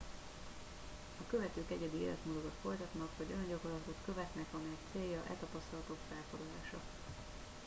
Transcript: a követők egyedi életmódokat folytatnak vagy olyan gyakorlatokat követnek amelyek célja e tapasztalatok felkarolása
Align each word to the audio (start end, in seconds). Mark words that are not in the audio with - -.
a 1.21 1.29
követők 1.29 1.71
egyedi 1.71 1.97
életmódokat 1.97 2.55
folytatnak 2.61 3.09
vagy 3.17 3.27
olyan 3.31 3.47
gyakorlatokat 3.49 3.95
követnek 4.05 4.45
amelyek 4.53 4.79
célja 4.93 5.23
e 5.31 5.33
tapasztalatok 5.39 5.97
felkarolása 6.09 6.79